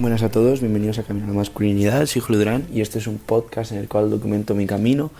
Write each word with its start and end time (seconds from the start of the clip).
Buenas 0.00 0.22
a 0.22 0.28
todos, 0.28 0.60
bienvenidos 0.60 1.00
a 1.00 1.02
Camino 1.02 1.26
a 1.26 1.30
la 1.30 1.34
Masculinidad, 1.34 2.06
soy 2.06 2.22
Julio 2.22 2.38
Durán 2.38 2.68
y 2.72 2.82
este 2.82 3.00
es 3.00 3.08
un 3.08 3.18
podcast 3.18 3.72
en 3.72 3.78
el 3.78 3.88
cual 3.88 4.10
documento 4.10 4.54
mi 4.54 4.64
camino 4.64 5.10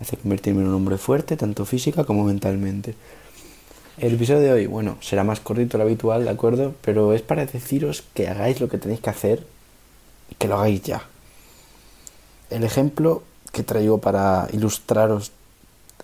hacia 0.00 0.18
convertirme 0.18 0.62
en 0.62 0.66
un 0.70 0.74
hombre 0.74 0.98
fuerte, 0.98 1.36
tanto 1.36 1.64
física 1.64 2.02
como 2.02 2.24
mentalmente. 2.24 2.96
El 3.96 4.14
episodio 4.14 4.40
de 4.40 4.52
hoy, 4.52 4.66
bueno, 4.66 4.98
será 5.00 5.22
más 5.22 5.38
cortito 5.38 5.78
lo 5.78 5.84
habitual, 5.84 6.24
¿de 6.24 6.30
acuerdo? 6.30 6.74
Pero 6.82 7.12
es 7.12 7.22
para 7.22 7.46
deciros 7.46 8.02
que 8.12 8.26
hagáis 8.26 8.60
lo 8.60 8.68
que 8.68 8.76
tenéis 8.76 8.98
que 8.98 9.10
hacer 9.10 9.46
y 10.28 10.34
que 10.34 10.48
lo 10.48 10.56
hagáis 10.56 10.82
ya. 10.82 11.04
El 12.50 12.64
ejemplo 12.64 13.22
que 13.52 13.62
traigo 13.62 13.98
para 13.98 14.48
ilustraros 14.52 15.30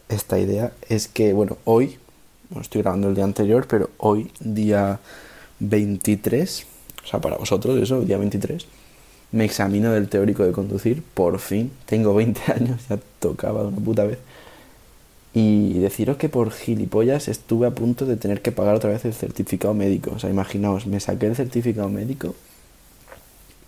esta 0.09 0.39
idea 0.39 0.71
es 0.89 1.09
que, 1.09 1.33
bueno, 1.33 1.59
hoy, 1.65 1.99
no 2.51 2.61
estoy 2.61 2.83
grabando 2.83 3.09
el 3.09 3.17
día 3.17 3.25
anterior, 3.25 3.67
pero 3.69 3.91
hoy, 3.99 4.31
día 4.39 5.01
23, 5.59 6.63
o 6.63 6.80
sea, 7.11 7.21
para 7.21 7.37
vosotros, 7.37 7.79
eso, 7.81 8.01
día 8.03 8.19
23, 8.19 8.67
me 9.33 9.45
examino 9.45 9.93
del 9.93 10.09
teórico 10.09 10.45
de 10.45 10.53
conducir, 10.53 11.03
por 11.15 11.39
fin, 11.39 11.71
tengo 11.87 12.15
20 12.15 12.53
años, 12.53 12.81
ya 12.89 12.99
tocaba 13.19 13.63
de 13.63 13.69
una 13.69 13.79
puta 13.79 14.05
vez. 14.05 14.19
Y 15.33 15.79
deciros 15.79 16.17
que 16.17 16.29
por 16.29 16.51
gilipollas 16.51 17.29
estuve 17.29 17.67
a 17.69 17.71
punto 17.71 18.05
de 18.05 18.17
tener 18.17 18.43
que 18.43 18.51
pagar 18.53 18.75
otra 18.75 18.91
vez 18.91 19.05
el 19.05 19.15
certificado 19.15 19.75
médico. 19.75 20.11
O 20.17 20.19
sea, 20.19 20.29
imaginaos, 20.29 20.87
me 20.87 20.99
saqué 20.99 21.27
el 21.27 21.37
certificado 21.37 21.89
médico 21.89 22.35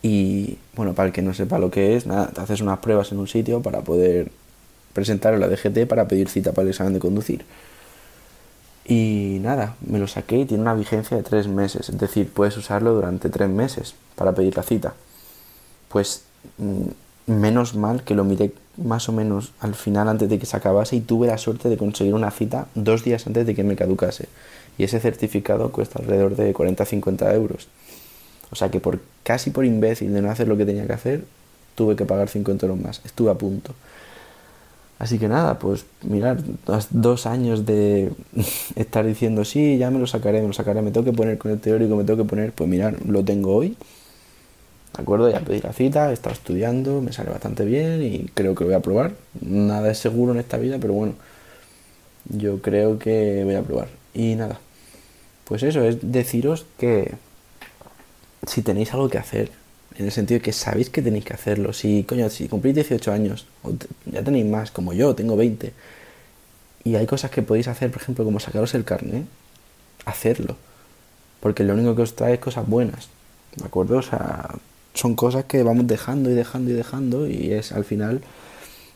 y, 0.03 0.59
bueno, 0.75 0.95
para 0.95 1.09
el 1.09 1.13
que 1.13 1.23
no 1.23 1.33
sepa 1.33 1.59
lo 1.59 1.71
que 1.71 1.97
es, 1.97 2.07
nada, 2.07 2.29
te 2.29 2.41
haces 2.41 2.61
unas 2.61 2.81
pruebas 2.81 3.13
en 3.13 3.19
un 3.21 3.29
sitio 3.29 3.63
para 3.63 3.83
poder 3.83 4.33
presentar 4.93 5.35
a 5.35 5.39
la 5.39 5.49
DGT 5.49 5.87
para 5.89 6.09
pedir 6.09 6.29
cita 6.29 6.53
para 6.53 6.65
el 6.65 6.71
examen 6.71 6.93
de 6.93 6.99
conducir. 6.99 7.45
Y 8.84 9.38
nada, 9.41 9.77
me 9.86 9.98
lo 9.98 10.08
saqué 10.08 10.38
y 10.38 10.44
tiene 10.44 10.62
una 10.62 10.75
vigencia 10.75 11.16
de 11.16 11.22
tres 11.22 11.47
meses, 11.47 11.88
es 11.88 11.98
decir, 11.98 12.33
puedes 12.33 12.56
usarlo 12.56 12.94
durante 12.94 13.28
tres 13.28 13.48
meses 13.48 13.94
para 14.16 14.33
pedir 14.33 14.56
la 14.56 14.64
cita. 14.64 14.94
Pues 15.88 16.25
mm, 16.58 16.88
menos 17.27 17.75
mal 17.75 18.03
que 18.03 18.14
lo 18.14 18.25
miré 18.25 18.53
más 18.77 19.08
o 19.08 19.12
menos 19.12 19.53
al 19.60 19.75
final 19.75 20.08
antes 20.08 20.28
de 20.28 20.38
que 20.38 20.47
se 20.47 20.56
acabase 20.56 20.97
y 20.97 21.00
tuve 21.00 21.27
la 21.27 21.38
suerte 21.38 21.69
de 21.69 21.77
conseguir 21.77 22.14
una 22.14 22.30
cita 22.30 22.66
dos 22.75 23.05
días 23.05 23.27
antes 23.27 23.47
de 23.47 23.55
que 23.55 23.64
me 23.64 23.77
caducase. 23.77 24.28
Y 24.78 24.84
ese 24.84 24.98
certificado 25.00 25.70
cuesta 25.70 25.98
alrededor 25.98 26.34
de 26.36 26.55
40-50 26.55 27.34
euros. 27.34 27.69
O 28.50 28.56
sea 28.56 28.70
que 28.70 28.80
por 28.80 29.00
casi 29.22 29.50
por 29.50 29.64
imbécil 29.64 30.12
de 30.12 30.22
no 30.22 30.30
hacer 30.30 30.48
lo 30.48 30.56
que 30.56 30.64
tenía 30.66 30.86
que 30.86 30.92
hacer, 30.92 31.25
tuve 31.75 31.97
que 31.97 32.05
pagar 32.05 32.28
50 32.28 32.66
euros 32.66 32.80
más. 32.80 33.00
Estuve 33.05 33.30
a 33.30 33.34
punto. 33.34 33.75
Así 35.03 35.19
que 35.19 35.27
nada, 35.27 35.58
pues 35.58 35.84
mirar, 36.03 36.39
dos 36.91 37.27
años 37.27 37.67
de 37.67 38.12
estar 38.77 39.05
diciendo, 39.05 39.44
sí, 39.44 39.77
ya 39.77 39.91
me 39.91 39.98
lo 39.98 40.06
sacaré, 40.06 40.41
me 40.41 40.47
lo 40.47 40.53
sacaré, 40.53 40.81
me 40.81 40.92
tengo 40.92 41.05
que 41.05 41.12
poner 41.12 41.39
con 41.39 41.50
el 41.50 41.59
teórico, 41.59 41.97
me 41.97 42.05
tengo 42.05 42.22
que 42.22 42.28
poner, 42.28 42.53
pues 42.53 42.70
mirar, 42.70 42.94
lo 43.05 43.25
tengo 43.25 43.53
hoy. 43.53 43.77
¿De 44.97 45.03
acuerdo? 45.03 45.28
Ya 45.28 45.41
pedí 45.41 45.61
la 45.61 45.72
cita, 45.72 46.11
he 46.11 46.12
estado 46.12 46.34
estudiando, 46.34 47.00
me 47.00 47.12
sale 47.12 47.31
bastante 47.31 47.64
bien 47.64 48.00
y 48.00 48.31
creo 48.33 48.55
que 48.55 48.62
voy 48.62 48.75
a 48.75 48.81
probar. 48.81 49.14
Nada 49.41 49.91
es 49.91 49.98
seguro 49.98 50.34
en 50.34 50.39
esta 50.39 50.56
vida, 50.56 50.78
pero 50.81 50.92
bueno, 50.92 51.14
yo 52.28 52.62
creo 52.62 53.00
que 53.00 53.42
voy 53.42 53.56
a 53.56 53.62
probar. 53.62 53.89
Y 54.14 54.37
nada, 54.37 54.61
pues 55.47 55.64
eso, 55.64 55.83
es 55.83 56.12
deciros 56.12 56.64
que 56.78 57.14
si 58.47 58.62
tenéis 58.62 58.94
algo 58.94 59.09
que 59.09 59.19
hacer, 59.19 59.50
en 59.98 60.05
el 60.05 60.12
sentido 60.12 60.39
de 60.39 60.43
que 60.43 60.53
sabéis 60.53 60.91
que 60.91 61.03
tenéis 61.03 61.25
que 61.25 61.35
hacerlo. 61.35 61.73
Si, 61.73 62.05
coño, 62.05 62.29
si 62.31 62.48
cumplís 62.48 62.75
18 62.75 63.12
años, 63.12 63.47
o 63.62 63.73
ya 64.07 64.23
tenéis 64.23 64.47
más, 64.47 64.71
como 64.71 64.93
yo, 64.93 65.15
tengo 65.15 65.37
20, 65.37 65.73
y 66.84 66.97
hay 66.97 67.07
cosas 67.07 67.31
que 67.31 67.43
podéis 67.43 67.69
hacer, 67.69 67.91
por 67.91 68.03
ejemplo, 68.03 68.25
como 68.25 68.41
sacaros 68.41 68.75
el 68.75 68.84
carnet, 68.84 69.25
hacerlo. 70.05 70.56
Porque 71.41 71.65
lo 71.65 71.75
único 71.75 71.94
que 71.94 72.03
os 72.03 72.15
trae 72.15 72.34
es 72.34 72.41
cosas 72.41 72.66
buenas, 72.66 73.09
¿de 73.56 73.65
acuerdo? 73.65 73.99
O 73.99 74.03
sea, 74.03 74.50
son 74.94 75.15
cosas 75.15 75.44
que 75.44 75.62
vamos 75.62 75.87
dejando 75.87 76.31
y 76.31 76.34
dejando 76.34 76.71
y 76.71 76.75
dejando, 76.75 77.27
y 77.27 77.53
es 77.53 77.72
al 77.72 77.84
final 77.84 78.22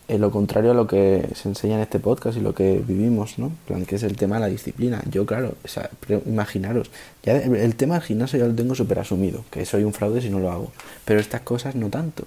eh, 0.09 0.19
lo 0.19 0.31
contrario 0.31 0.71
a 0.71 0.75
lo 0.75 0.87
que 0.87 1.29
se 1.35 1.49
enseña 1.49 1.75
en 1.75 1.81
este 1.81 1.99
podcast 1.99 2.39
y 2.39 2.41
lo 2.41 2.55
que 2.55 2.81
vivimos, 2.87 3.39
¿no? 3.39 3.51
plan, 3.67 3.85
que 3.85 3.97
es 3.97 4.05
el 4.05 4.17
tema 4.17 4.37
de 4.37 4.43
la 4.43 4.47
disciplina. 4.49 5.03
Yo, 5.11 5.27
claro, 5.27 5.55
o 5.65 5.69
sea, 5.69 5.91
imaginaros, 6.27 6.91
ya 7.25 7.37
el, 7.37 7.75
tema 7.75 7.95
del 7.95 8.05
gimnasio 8.05 8.39
ya 8.39 8.47
lo 8.47 8.55
tengo 8.55 8.77
súper 8.77 9.01
asumido, 9.01 9.45
que 9.51 9.67
soy 9.67 9.83
un 9.83 9.93
fraude 9.93 10.21
si 10.21 10.31
no 10.31 10.39
lo 10.39 10.53
hago, 10.53 10.71
pero 11.05 11.19
estas 11.19 11.41
cosas 11.41 11.75
no 11.75 11.91
tanto. 11.91 12.25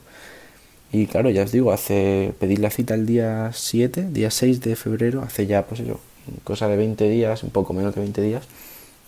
Y 0.91 1.05
claro, 1.05 1.29
ya 1.29 1.43
os 1.43 1.51
digo, 1.51 1.71
hace 1.71 2.33
pedir 2.39 2.59
la 2.59 2.69
cita 2.69 2.95
el 2.95 3.05
día 3.05 3.51
7, 3.53 4.09
día 4.11 4.31
6 4.31 4.59
de 4.61 4.75
febrero, 4.75 5.21
hace 5.21 5.45
ya, 5.47 5.65
pues 5.65 5.79
eso, 5.79 5.99
cosa 6.43 6.67
de 6.67 6.75
20 6.75 7.07
días, 7.09 7.43
un 7.43 7.51
poco 7.51 7.73
menos 7.73 7.95
de 7.95 8.01
20 8.01 8.21
días, 8.21 8.43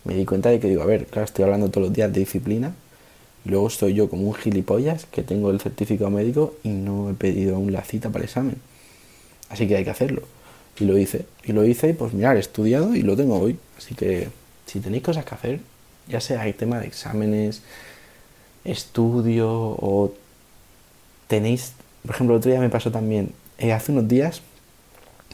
me 0.05 0.15
di 0.15 0.25
cuenta 0.25 0.49
de 0.49 0.59
que 0.59 0.69
digo, 0.69 0.81
a 0.81 0.85
ver, 0.85 1.07
claro, 1.07 1.25
estoy 1.25 1.43
hablando 1.43 1.69
todos 1.69 1.87
los 1.87 1.93
días 1.93 2.13
de 2.13 2.21
disciplina, 2.21 2.73
luego 3.45 3.67
estoy 3.67 3.93
yo 3.93 4.09
como 4.09 4.27
un 4.27 4.33
gilipollas 4.33 5.05
que 5.05 5.23
tengo 5.23 5.51
el 5.51 5.59
certificado 5.59 6.09
médico 6.09 6.55
y 6.63 6.69
no 6.69 7.09
he 7.09 7.13
pedido 7.13 7.55
aún 7.55 7.71
la 7.71 7.81
cita 7.83 8.09
para 8.09 8.23
el 8.23 8.29
examen. 8.29 8.55
Así 9.49 9.67
que 9.67 9.75
hay 9.77 9.83
que 9.83 9.89
hacerlo. 9.89 10.23
Y 10.79 10.85
lo 10.85 10.97
hice. 10.97 11.25
Y 11.43 11.51
lo 11.51 11.65
hice 11.65 11.89
y 11.89 11.93
pues 11.93 12.13
mirar, 12.13 12.37
he 12.37 12.39
estudiado 12.39 12.95
y 12.95 13.01
lo 13.01 13.15
tengo 13.15 13.39
hoy. 13.39 13.57
Así 13.77 13.95
que 13.95 14.29
si 14.65 14.79
tenéis 14.79 15.03
cosas 15.03 15.25
que 15.25 15.35
hacer, 15.35 15.59
ya 16.07 16.21
sea 16.21 16.47
el 16.47 16.53
tema 16.53 16.79
de 16.79 16.87
exámenes, 16.87 17.61
estudio 18.63 19.49
o 19.51 20.13
tenéis, 21.27 21.73
por 22.03 22.15
ejemplo, 22.15 22.35
el 22.35 22.39
otro 22.39 22.51
día 22.51 22.59
me 22.59 22.69
pasó 22.69 22.91
también, 22.91 23.33
eh, 23.57 23.73
hace 23.73 23.91
unos 23.91 24.07
días, 24.07 24.41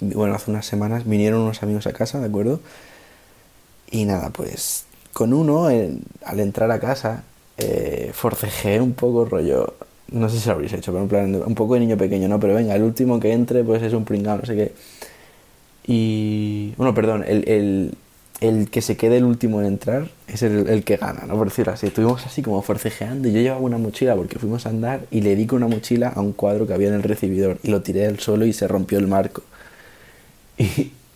bueno, 0.01 0.35
hace 0.35 0.51
unas 0.51 0.65
semanas, 0.65 1.07
vinieron 1.07 1.41
unos 1.41 1.63
amigos 1.63 1.87
a 1.87 1.93
casa, 1.93 2.19
¿de 2.19 2.27
acuerdo? 2.27 2.59
Y 3.89 4.05
nada, 4.05 4.29
pues 4.29 4.85
con 5.13 5.33
uno, 5.33 5.65
al 5.65 6.39
entrar 6.39 6.69
a 6.71 6.79
casa, 6.79 7.23
eh, 7.57 8.11
forcejé 8.13 8.79
un 8.81 8.93
poco 8.93 9.25
rollo. 9.25 9.73
No 10.11 10.29
sé 10.29 10.39
si 10.39 10.47
lo 10.47 10.53
habréis 10.55 10.73
hecho, 10.73 10.91
pero 10.91 11.03
en 11.03 11.09
plan, 11.09 11.43
un 11.45 11.55
poco 11.55 11.73
de 11.73 11.81
niño 11.81 11.97
pequeño, 11.97 12.27
¿no? 12.27 12.39
Pero 12.39 12.53
venga, 12.55 12.75
el 12.75 12.83
último 12.83 13.19
que 13.19 13.33
entre, 13.33 13.63
pues 13.63 13.83
es 13.83 13.93
un 13.93 14.05
pringado, 14.05 14.39
no 14.39 14.45
sé 14.45 14.55
qué. 14.55 14.71
Y. 15.85 16.73
Bueno, 16.77 16.93
perdón, 16.93 17.23
el, 17.27 17.95
el, 18.41 18.69
que 18.69 18.81
se 18.81 18.97
quede 18.97 19.17
el 19.17 19.23
último 19.23 19.59
en 19.61 19.67
entrar 19.67 20.09
es 20.27 20.43
el, 20.43 20.67
el, 20.69 20.83
que 20.83 20.97
gana, 20.97 21.25
¿no? 21.27 21.35
Por 21.37 21.49
decirlo 21.49 21.73
así. 21.73 21.87
Estuvimos 21.87 22.25
así 22.25 22.41
como 22.41 22.61
forcejeando 22.61 23.27
y 23.27 23.33
yo 23.33 23.41
llevaba 23.41 23.61
una 23.61 23.77
mochila 23.77 24.15
porque 24.15 24.39
fuimos 24.39 24.65
a 24.65 24.69
andar 24.69 25.01
y 25.11 25.21
le 25.21 25.35
di 25.35 25.47
con 25.47 25.63
una 25.63 25.75
mochila 25.75 26.09
a 26.09 26.21
un 26.21 26.33
cuadro 26.33 26.67
que 26.67 26.73
había 26.73 26.89
en 26.89 26.95
el 26.95 27.03
recibidor 27.03 27.57
y 27.63 27.71
lo 27.71 27.81
tiré 27.81 28.05
al 28.05 28.19
suelo 28.19 28.45
y 28.45 28.53
se 28.53 28.67
rompió 28.67 28.99
el 28.99 29.07
marco. 29.07 29.43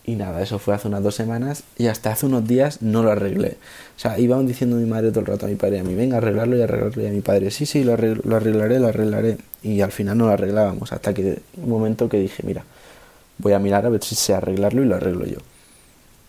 Y, 0.04 0.16
nada, 0.16 0.42
eso 0.42 0.58
fue 0.58 0.74
hace 0.74 0.88
unas 0.88 1.02
dos 1.02 1.14
semanas 1.14 1.62
y 1.78 1.86
hasta 1.86 2.10
hace 2.10 2.26
unos 2.26 2.46
días 2.46 2.82
no 2.82 3.04
lo 3.04 3.12
arreglé. 3.12 3.56
O 3.96 4.00
sea, 4.00 4.18
iban 4.18 4.46
diciendo 4.46 4.76
mi 4.76 4.86
madre 4.86 5.10
todo 5.10 5.20
el 5.20 5.26
rato 5.26 5.46
a 5.46 5.48
mi 5.48 5.54
padre 5.54 5.78
a 5.78 5.84
mí, 5.84 5.94
venga, 5.94 6.16
arreglarlo 6.16 6.56
y 6.56 6.62
arreglarlo. 6.62 7.02
Y 7.02 7.06
a 7.06 7.10
mi 7.10 7.20
padre, 7.20 7.50
sí, 7.52 7.66
sí, 7.66 7.84
lo, 7.84 7.96
lo 7.96 8.36
arreglaré, 8.36 8.80
lo 8.80 8.88
arreglaré. 8.88 9.38
Y 9.62 9.80
al 9.80 9.92
final 9.92 10.18
no 10.18 10.26
lo 10.26 10.32
arreglábamos 10.32 10.92
hasta 10.92 11.14
que 11.14 11.38
un 11.56 11.68
momento 11.68 12.08
que 12.08 12.18
dije, 12.18 12.42
mira, 12.44 12.64
voy 13.38 13.52
a 13.52 13.60
mirar 13.60 13.86
a 13.86 13.90
ver 13.90 14.02
si 14.02 14.14
sé 14.16 14.34
arreglarlo 14.34 14.82
y 14.82 14.86
lo 14.86 14.96
arreglo 14.96 15.24
yo. 15.24 15.38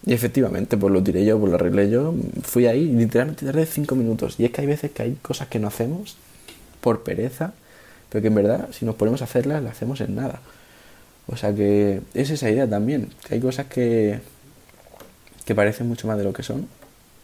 Y 0.05 0.13
efectivamente, 0.13 0.77
pues 0.77 0.91
lo 0.91 1.01
tiré 1.01 1.23
yo, 1.25 1.39
pues 1.39 1.49
lo 1.49 1.55
arreglé 1.55 1.89
yo. 1.89 2.13
Fui 2.43 2.67
ahí, 2.67 2.85
literalmente 2.87 3.45
tardé 3.45 3.65
cinco 3.65 3.95
minutos. 3.95 4.35
Y 4.37 4.45
es 4.45 4.51
que 4.51 4.61
hay 4.61 4.67
veces 4.67 4.91
que 4.91 5.03
hay 5.03 5.13
cosas 5.21 5.47
que 5.47 5.59
no 5.59 5.67
hacemos 5.67 6.17
por 6.81 7.03
pereza, 7.03 7.53
pero 8.09 8.21
que 8.21 8.27
en 8.27 8.35
verdad, 8.35 8.69
si 8.71 8.85
nos 8.85 8.95
ponemos 8.95 9.21
a 9.21 9.25
hacerlas, 9.25 9.63
las 9.63 9.73
hacemos 9.73 10.01
en 10.01 10.15
nada. 10.15 10.41
O 11.27 11.37
sea 11.37 11.53
que 11.53 12.01
es 12.13 12.29
esa 12.29 12.49
idea 12.49 12.69
también, 12.69 13.09
que 13.27 13.35
hay 13.35 13.41
cosas 13.41 13.67
que, 13.67 14.19
que 15.45 15.55
parecen 15.55 15.87
mucho 15.87 16.07
más 16.07 16.17
de 16.17 16.23
lo 16.23 16.33
que 16.33 16.43
son 16.43 16.67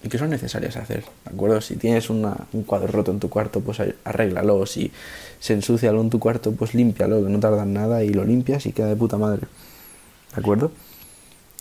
y 0.02 0.08
que 0.08 0.18
son 0.18 0.30
necesarias 0.30 0.78
hacer, 0.78 1.04
¿de 1.26 1.34
acuerdo? 1.34 1.60
Si 1.60 1.76
tienes 1.76 2.10
una, 2.10 2.36
un 2.54 2.64
cuadro 2.64 2.88
roto 2.88 3.12
en 3.12 3.20
tu 3.20 3.30
cuarto, 3.30 3.60
pues 3.60 3.82
arréglalo, 4.06 4.66
si 4.66 4.92
se 5.40 5.54
ensucia 5.54 5.90
algo 5.90 6.02
en 6.02 6.10
tu 6.10 6.20
cuarto, 6.20 6.54
pues 6.54 6.74
límpialo, 6.74 7.24
que 7.24 7.30
no 7.30 7.40
tardas 7.40 7.68
nada 7.68 8.04
y 8.04 8.10
lo 8.10 8.24
limpias 8.24 8.66
y 8.66 8.72
queda 8.72 8.88
de 8.88 8.96
puta 8.96 9.18
madre, 9.18 9.42
¿de 10.34 10.40
acuerdo? 10.40 10.72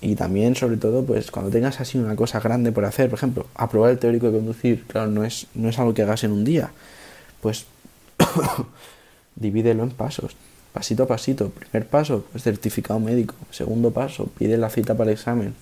Y 0.00 0.14
también, 0.14 0.54
sobre 0.54 0.76
todo, 0.76 1.04
pues 1.04 1.32
cuando 1.32 1.50
tengas 1.50 1.80
así 1.80 1.98
una 1.98 2.14
cosa 2.14 2.38
grande 2.38 2.70
por 2.70 2.84
hacer, 2.84 3.10
por 3.10 3.18
ejemplo, 3.18 3.46
aprobar 3.56 3.90
el 3.90 3.98
teórico 3.98 4.26
de 4.26 4.38
conducir, 4.38 4.84
claro, 4.86 5.10
no 5.10 5.24
es, 5.24 5.48
no 5.54 5.68
es 5.68 5.78
algo 5.80 5.92
que 5.92 6.02
hagas 6.02 6.22
en 6.22 6.30
un 6.30 6.44
día, 6.44 6.70
pues 7.40 7.66
divídelo 9.34 9.82
en 9.82 9.90
pasos 9.90 10.36
pasito 10.78 11.02
a 11.02 11.06
pasito. 11.08 11.50
Primer 11.50 11.88
paso, 11.88 12.24
certificado 12.38 13.00
médico. 13.00 13.34
Segundo 13.50 13.90
paso, 13.90 14.30
pide 14.38 14.56
la 14.56 14.70
cita 14.70 14.94
para 14.94 15.10
el 15.10 15.16
examen. 15.16 15.52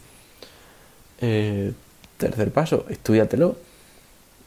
Eh, 1.22 1.72
tercer 2.18 2.52
paso, 2.52 2.84
estudiatelo. 2.90 3.56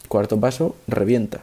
Cuarto 0.07 0.39
paso, 0.39 0.75
revienta. 0.87 1.41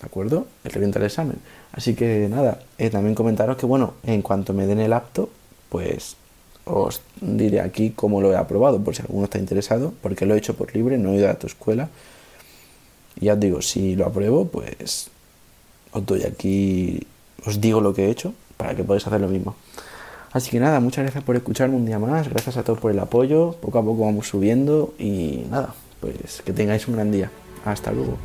¿De 0.00 0.06
acuerdo? 0.06 0.48
Revienta 0.64 0.98
el 0.98 1.04
examen. 1.04 1.36
Así 1.70 1.94
que 1.94 2.26
nada, 2.28 2.58
eh, 2.76 2.90
también 2.90 3.14
comentaros 3.14 3.56
que 3.56 3.66
bueno, 3.66 3.94
en 4.02 4.20
cuanto 4.20 4.52
me 4.52 4.66
den 4.66 4.80
el 4.80 4.92
apto, 4.94 5.30
pues 5.68 6.16
os 6.64 7.02
diré 7.20 7.60
aquí 7.60 7.90
cómo 7.90 8.20
lo 8.20 8.32
he 8.32 8.36
aprobado, 8.36 8.82
por 8.82 8.96
si 8.96 9.02
alguno 9.02 9.24
está 9.26 9.38
interesado, 9.38 9.94
porque 10.02 10.26
lo 10.26 10.34
he 10.34 10.38
hecho 10.38 10.56
por 10.56 10.74
libre, 10.74 10.98
no 10.98 11.12
he 11.12 11.18
ido 11.18 11.30
a 11.30 11.34
tu 11.34 11.46
escuela. 11.46 11.88
Y 13.20 13.26
ya 13.26 13.34
os 13.34 13.40
digo, 13.40 13.62
si 13.62 13.94
lo 13.94 14.06
apruebo, 14.06 14.48
pues 14.48 15.08
os 15.92 16.04
doy 16.04 16.24
aquí 16.24 17.06
os 17.46 17.60
digo 17.60 17.80
lo 17.80 17.94
que 17.94 18.06
he 18.06 18.10
hecho 18.10 18.34
para 18.56 18.74
que 18.74 18.84
podáis 18.84 19.06
hacer 19.06 19.20
lo 19.20 19.28
mismo. 19.28 19.54
Así 20.32 20.50
que 20.50 20.60
nada, 20.60 20.78
muchas 20.80 21.04
gracias 21.04 21.24
por 21.24 21.34
escucharme 21.34 21.76
un 21.76 21.86
día 21.86 21.98
más, 21.98 22.28
gracias 22.28 22.56
a 22.56 22.62
todos 22.62 22.78
por 22.78 22.92
el 22.92 22.98
apoyo, 22.98 23.56
poco 23.60 23.78
a 23.78 23.82
poco 23.82 24.04
vamos 24.04 24.28
subiendo 24.28 24.94
y 24.98 25.44
nada, 25.50 25.74
pues 26.00 26.42
que 26.44 26.52
tengáis 26.52 26.86
un 26.86 26.94
gran 26.94 27.10
día. 27.10 27.30
Hasta 27.64 27.90
luego. 27.92 28.16